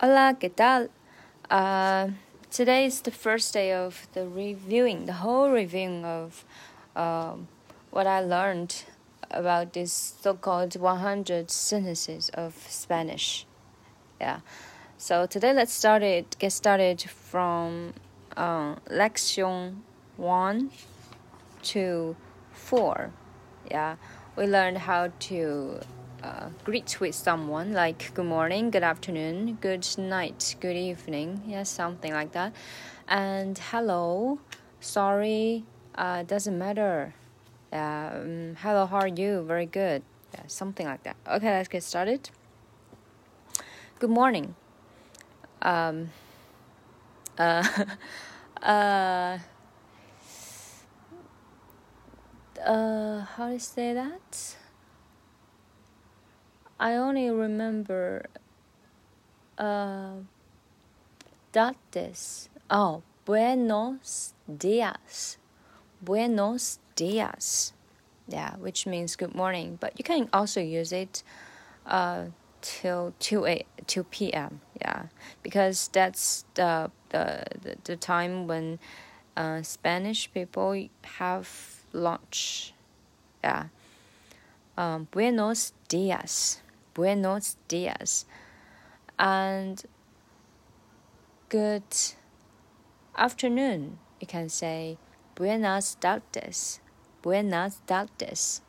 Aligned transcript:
Hola, 0.00 0.36
¿qué 0.38 0.48
tal? 0.54 0.90
Uh, 1.50 2.12
today 2.52 2.84
is 2.84 3.00
the 3.00 3.10
first 3.10 3.52
day 3.52 3.72
of 3.72 4.06
the 4.12 4.28
reviewing, 4.28 5.06
the 5.06 5.14
whole 5.14 5.50
reviewing 5.50 6.04
of 6.04 6.44
um, 6.94 7.48
what 7.90 8.06
I 8.06 8.20
learned 8.20 8.84
about 9.28 9.72
this 9.72 10.14
so-called 10.20 10.76
100 10.76 11.50
sentences 11.50 12.28
of 12.34 12.54
Spanish. 12.68 13.44
Yeah. 14.20 14.42
So 14.98 15.26
today 15.26 15.52
let's 15.52 15.72
start 15.72 16.04
it. 16.04 16.36
Get 16.38 16.52
started 16.52 17.02
from 17.02 17.94
uh, 18.36 18.76
lection 18.88 19.82
one 20.16 20.70
to 21.74 22.14
four. 22.52 23.10
Yeah, 23.68 23.96
we 24.36 24.46
learned 24.46 24.78
how 24.78 25.10
to 25.18 25.80
uh, 26.22 26.48
greet 26.64 26.98
with 27.00 27.14
someone 27.14 27.72
like 27.72 28.12
good 28.14 28.26
morning, 28.26 28.70
good 28.70 28.82
afternoon, 28.82 29.58
good 29.60 29.86
night, 29.98 30.56
good 30.60 30.76
evening, 30.76 31.42
yeah, 31.46 31.62
something 31.62 32.12
like 32.12 32.32
that. 32.32 32.52
And 33.06 33.58
hello, 33.70 34.40
sorry, 34.80 35.64
uh, 35.94 36.22
doesn't 36.24 36.58
matter. 36.58 37.14
Um, 37.72 38.56
hello, 38.60 38.86
how 38.86 38.98
are 38.98 39.08
you? 39.08 39.42
Very 39.42 39.66
good. 39.66 40.02
Yeah, 40.34 40.42
something 40.46 40.86
like 40.86 41.02
that. 41.04 41.16
Okay, 41.26 41.50
let's 41.50 41.68
get 41.68 41.82
started. 41.82 42.30
Good 43.98 44.10
morning. 44.10 44.54
Um, 45.62 46.10
uh, 47.38 47.64
uh, 48.62 49.38
uh, 52.64 53.20
how 53.20 53.46
do 53.46 53.52
you 53.52 53.58
say 53.58 53.94
that? 53.94 54.56
I 56.80 56.94
only 56.94 57.28
remember 57.28 58.26
uh, 59.58 60.12
this. 61.90 62.48
Oh, 62.70 63.02
buenos 63.24 64.34
dias. 64.46 65.38
Buenos 66.00 66.78
dias. 66.94 67.72
Yeah, 68.28 68.54
which 68.56 68.86
means 68.86 69.16
good 69.16 69.34
morning. 69.34 69.76
But 69.80 69.94
you 69.98 70.04
can 70.04 70.28
also 70.32 70.60
use 70.60 70.92
it 70.92 71.24
uh, 71.84 72.26
till 72.60 73.14
2, 73.18 73.46
a, 73.46 73.64
2 73.88 74.04
p.m. 74.04 74.60
Yeah, 74.80 75.06
because 75.42 75.88
that's 75.88 76.44
the, 76.54 76.92
the, 77.08 77.42
the, 77.60 77.76
the 77.82 77.96
time 77.96 78.46
when 78.46 78.78
uh, 79.36 79.62
Spanish 79.62 80.32
people 80.32 80.88
have 81.18 81.82
lunch. 81.92 82.72
Yeah. 83.42 83.64
Um, 84.76 85.08
buenos 85.10 85.72
dias 85.88 86.60
buenos 86.98 87.54
dias 87.68 88.26
and 89.20 89.84
good 91.48 91.84
afternoon. 93.16 94.00
You 94.20 94.26
can 94.26 94.48
say 94.48 94.98
buenas 95.36 95.96
tardes, 96.00 96.80
buenas 97.22 97.80
tardes. 97.86 98.62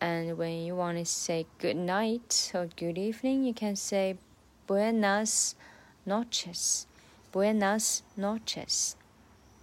And 0.00 0.38
when 0.38 0.62
you 0.64 0.76
want 0.76 0.98
to 0.98 1.04
say 1.04 1.46
good 1.58 1.76
night 1.76 2.52
or 2.54 2.68
good 2.76 2.96
evening, 2.96 3.42
you 3.42 3.54
can 3.54 3.74
say 3.74 4.18
buenas 4.68 5.56
noches, 6.06 6.86
buenas 7.32 8.04
noches. 8.16 8.94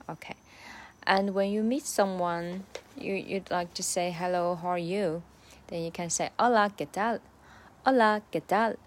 Okay. 0.10 0.36
And 1.08 1.34
when 1.34 1.50
you 1.50 1.64
meet 1.64 1.86
someone, 1.86 2.66
you, 2.98 3.14
you'd 3.14 3.50
like 3.50 3.74
to 3.76 3.84
say 3.84 4.12
hello, 4.12 4.56
how 4.56 4.68
are 4.72 4.78
you? 4.78 5.24
Then 5.68 5.84
you 5.84 5.92
can 5.92 6.10
say 6.10 6.32
hola, 6.38 6.74
¿qué 6.78 6.92
tal? 6.92 7.22
Hola, 7.88 8.24
¿qué 8.32 8.42
tal? 8.42 8.78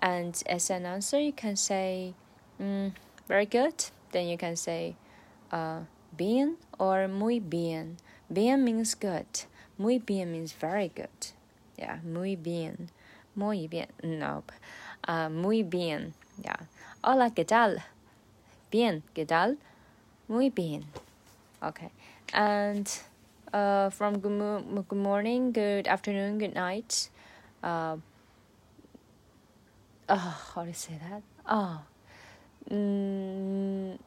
And 0.00 0.40
as 0.46 0.70
an 0.70 0.86
answer, 0.86 1.18
you 1.18 1.32
can 1.32 1.56
say, 1.56 2.14
mm, 2.60 2.92
very 3.26 3.46
good. 3.46 3.74
Then 4.12 4.28
you 4.28 4.38
can 4.38 4.54
say, 4.54 4.94
uh, 5.50 5.80
bien 6.16 6.56
or 6.78 7.08
muy 7.08 7.40
bien. 7.40 7.96
Bien 8.32 8.64
means 8.64 8.94
good. 8.94 9.26
Muy 9.76 9.98
bien 9.98 10.30
means 10.30 10.52
very 10.52 10.88
good. 10.94 11.32
Yeah, 11.76 11.98
muy 12.04 12.36
bien. 12.36 12.90
Muy 13.34 13.66
bien. 13.66 13.88
Nope. 14.04 14.52
Uh, 15.08 15.28
muy 15.28 15.64
bien. 15.64 16.14
Yeah. 16.40 16.68
Hola, 17.02 17.30
¿qué 17.34 17.44
tal? 17.44 17.82
Bien, 18.70 19.02
¿qué 19.16 19.26
tal? 19.26 19.56
Muy 20.28 20.50
bien. 20.50 20.84
Okay. 21.60 21.90
And 22.32 22.88
uh, 23.52 23.90
from 23.90 24.20
good, 24.20 24.86
good 24.88 24.98
morning, 24.98 25.50
good 25.50 25.88
afternoon, 25.88 26.38
good 26.38 26.54
night. 26.54 27.08
Uh, 27.60 27.96
oh, 30.08 30.42
how 30.54 30.62
do 30.62 30.68
you 30.68 30.74
say 30.74 30.98
that? 31.08 31.22
Oh, 31.48 31.80
mm, 32.70 33.98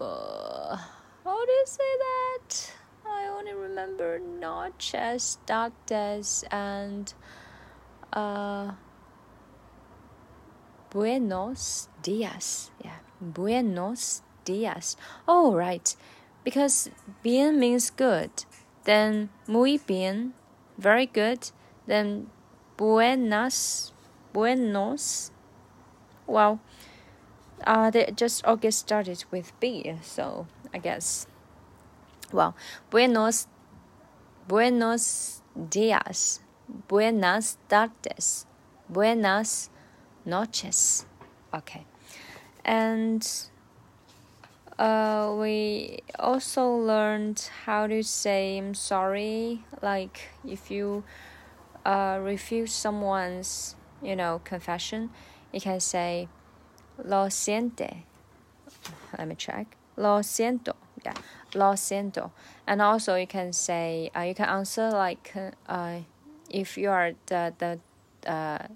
uh, 0.00 0.76
how 1.24 1.44
do 1.44 1.52
you 1.52 1.64
say 1.66 1.96
that? 1.98 2.72
I 3.06 3.28
only 3.28 3.52
remember 3.52 4.18
noches, 4.18 5.38
tardes, 5.46 6.44
and 6.50 7.12
uh, 8.12 8.72
buenos 10.90 11.88
dias. 12.02 12.70
Yeah, 12.84 12.98
buenos 13.20 14.22
dias. 14.44 14.96
Oh, 15.26 15.54
right. 15.54 15.94
Because 16.44 16.90
bien 17.22 17.58
means 17.58 17.90
good. 17.90 18.30
Then 18.84 19.30
muy 19.46 19.78
bien, 19.78 20.32
very 20.78 21.06
good. 21.06 21.50
Then 21.86 22.30
buenas, 22.78 23.92
buenos. 24.32 25.32
Well, 26.26 26.60
uh, 27.66 27.90
they 27.90 28.10
just 28.16 28.44
all 28.44 28.56
get 28.56 28.72
started 28.72 29.24
with 29.30 29.52
B, 29.60 29.94
so 30.02 30.46
I 30.72 30.78
guess. 30.78 31.26
Well, 32.32 32.54
buenos, 32.90 33.46
buenos 34.46 35.42
días, 35.56 36.40
buenas 36.88 37.56
tardes, 37.68 38.46
buenas 38.88 39.70
noches. 40.24 41.04
Okay, 41.52 41.84
and 42.64 43.26
uh, 44.78 45.34
we 45.36 46.00
also 46.18 46.68
learned 46.76 47.50
how 47.64 47.88
to 47.88 48.02
say 48.04 48.58
I'm 48.58 48.74
sorry, 48.74 49.64
like 49.82 50.28
if 50.46 50.70
you 50.70 51.02
uh, 51.88 52.18
refuse 52.20 52.72
someone's, 52.72 53.74
you 54.02 54.14
know, 54.14 54.42
confession, 54.44 55.08
you 55.52 55.60
can 55.60 55.80
say, 55.80 56.28
lo 57.02 57.28
siente. 57.28 58.02
Let 59.16 59.26
me 59.26 59.34
check. 59.34 59.74
Lo 59.96 60.20
siento. 60.20 60.74
Yeah, 61.02 61.14
lo 61.54 61.72
siento. 61.72 62.32
And 62.66 62.82
also, 62.82 63.14
you 63.14 63.26
can 63.26 63.54
say, 63.54 64.10
uh, 64.14 64.20
you 64.20 64.34
can 64.34 64.48
answer 64.48 64.90
like, 64.90 65.32
uh, 65.66 66.00
if 66.50 66.76
you 66.76 66.90
are 66.90 67.12
the 67.26 67.54
the 67.58 67.80
uh, 68.30 68.66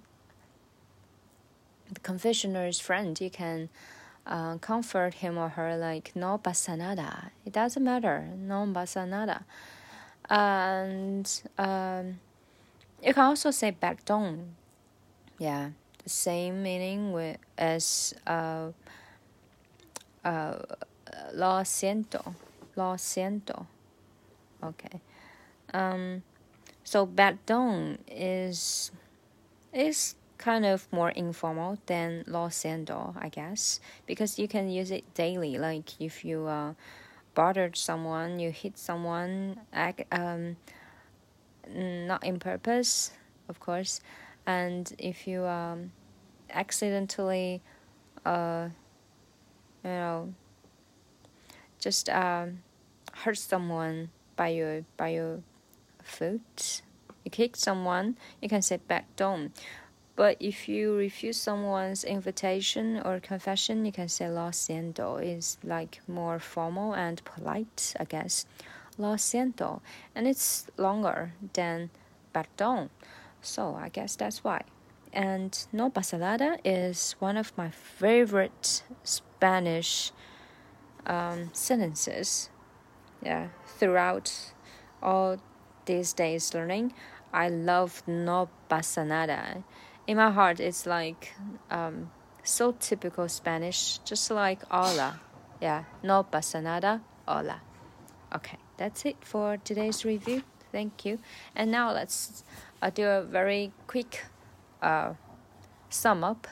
the 1.92 2.00
confessioner's 2.00 2.80
friend, 2.80 3.20
you 3.20 3.28
can 3.28 3.68
uh, 4.26 4.56
comfort 4.56 5.14
him 5.14 5.36
or 5.36 5.50
her 5.50 5.76
like, 5.76 6.12
no 6.14 6.38
pasa 6.38 6.76
nada. 6.78 7.32
It 7.44 7.52
doesn't 7.52 7.84
matter. 7.84 8.30
No 8.38 8.66
pasa 8.72 9.04
nada. 9.04 9.44
And 10.30 11.28
um, 11.58 12.20
you 13.02 13.12
can 13.12 13.24
also 13.24 13.50
say 13.50 13.72
perdón. 13.72 14.54
Yeah, 15.38 15.70
the 16.02 16.08
same 16.08 16.62
meaning 16.62 17.12
with 17.12 17.38
as 17.58 18.14
uh, 18.26 18.70
uh, 20.24 20.58
lo 21.34 21.62
siento, 21.64 22.34
lo 22.76 22.94
siento. 22.94 23.66
Okay. 24.62 25.00
Um, 25.74 26.22
so 26.84 27.06
perdón 27.06 27.98
is 28.08 28.92
is 29.72 30.14
kind 30.38 30.66
of 30.66 30.86
more 30.92 31.10
informal 31.10 31.78
than 31.86 32.24
lo 32.26 32.48
siento, 32.48 33.14
I 33.16 33.28
guess, 33.28 33.80
because 34.06 34.38
you 34.38 34.46
can 34.46 34.70
use 34.70 34.90
it 34.90 35.14
daily. 35.14 35.58
Like 35.58 36.00
if 36.00 36.24
you 36.24 36.46
uh, 36.46 36.74
bothered 37.34 37.76
someone, 37.76 38.38
you 38.38 38.50
hit 38.50 38.78
someone, 38.78 39.60
um 40.12 40.56
not 41.68 42.24
in 42.24 42.38
purpose, 42.38 43.12
of 43.48 43.60
course. 43.60 44.00
And 44.46 44.92
if 44.98 45.26
you 45.26 45.44
um, 45.44 45.92
accidentally, 46.50 47.62
uh, 48.24 48.68
you 49.84 49.90
know, 49.90 50.34
just 51.80 52.08
um, 52.08 52.62
hurt 53.12 53.38
someone 53.38 54.10
by 54.36 54.48
your 54.48 54.84
by 54.96 55.08
your 55.08 55.40
foot, 56.02 56.82
you 57.24 57.30
kick 57.30 57.56
someone, 57.56 58.16
you 58.40 58.48
can 58.48 58.62
say 58.62 58.78
perdón. 58.78 59.50
But 60.14 60.36
if 60.40 60.68
you 60.68 60.94
refuse 60.94 61.38
someone's 61.38 62.04
invitation 62.04 63.00
or 63.02 63.18
confession, 63.18 63.86
you 63.86 63.92
can 63.92 64.08
say 64.08 64.28
lo 64.28 64.50
siento. 64.50 65.22
It's 65.22 65.56
like 65.64 66.00
more 66.06 66.38
formal 66.38 66.94
and 66.94 67.24
polite, 67.24 67.94
I 67.98 68.04
guess 68.04 68.44
lo 68.98 69.14
siento, 69.16 69.80
and 70.14 70.26
it's 70.26 70.66
longer 70.76 71.32
than 71.52 71.90
perdón. 72.34 72.90
So 73.40 73.74
I 73.74 73.88
guess 73.88 74.16
that's 74.16 74.44
why. 74.44 74.62
and 75.12 75.66
no 75.72 75.90
pasa 75.90 76.16
nada 76.18 76.58
is 76.64 77.14
one 77.18 77.36
of 77.36 77.52
my 77.56 77.70
favorite 77.70 78.82
Spanish 79.04 80.12
um, 81.06 81.50
sentences. 81.52 82.48
Yeah, 83.22 83.48
throughout 83.66 84.32
all 85.02 85.36
these 85.84 86.12
days 86.12 86.54
learning, 86.54 86.94
I 87.32 87.48
love 87.48 88.02
no 88.06 88.48
pasa 88.68 89.04
nada. 89.04 89.62
In 90.06 90.16
my 90.16 90.30
heart, 90.30 90.58
it's 90.58 90.86
like 90.86 91.34
um, 91.70 92.10
so 92.42 92.72
typical 92.72 93.28
Spanish, 93.28 93.98
just 94.04 94.30
like 94.30 94.62
hola. 94.70 95.20
Yeah, 95.60 95.84
no 96.02 96.24
pasa 96.24 96.60
nada, 96.60 97.02
hola. 97.28 97.60
Okay, 98.34 98.58
that's 98.82 99.06
it 99.06 99.16
for 99.20 99.58
today's 99.58 100.04
review. 100.04 100.42
Thank 100.72 101.04
you. 101.04 101.20
And 101.54 101.70
now 101.70 101.92
let's 101.92 102.42
uh, 102.82 102.90
do 102.90 103.06
a 103.06 103.22
very 103.22 103.70
quick 103.86 104.24
uh, 104.82 105.14
sum 105.88 106.24
up. 106.24 106.48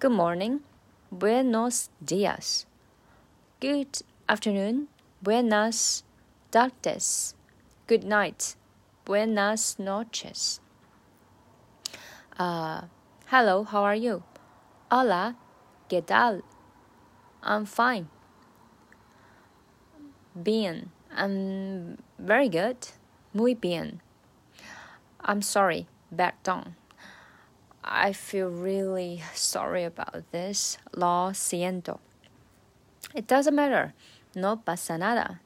Good 0.00 0.10
morning. 0.10 0.62
Buenos 1.12 1.90
dias. 2.04 2.66
Good 3.60 4.02
afternoon. 4.28 4.88
Buenas 5.22 6.02
tardes. 6.50 7.34
Good 7.86 8.02
night. 8.02 8.56
Buenas 9.04 9.78
noches. 9.78 10.58
Uh, 12.36 12.82
hello, 13.26 13.62
how 13.62 13.84
are 13.84 13.94
you? 13.94 14.24
Hola, 14.90 15.36
¿qué 15.88 16.04
tal? 16.04 16.42
I'm 17.40 17.66
fine. 17.66 18.08
Bien. 20.34 20.90
I'm 21.18 21.98
very 22.18 22.48
good. 22.48 22.76
Muy 23.34 23.54
bien. 23.54 24.00
I'm 25.20 25.42
sorry. 25.42 25.88
Perdón. 26.14 26.74
I 27.82 28.12
feel 28.12 28.48
really 28.48 29.22
sorry 29.34 29.82
about 29.82 30.30
this. 30.30 30.78
Lo 30.94 31.32
siento. 31.32 31.98
It 33.14 33.26
doesn't 33.26 33.54
matter. 33.54 33.94
No 34.36 34.56
pasa 34.56 34.96
nada. 34.96 35.40